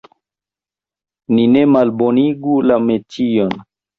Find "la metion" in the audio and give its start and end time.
2.71-3.55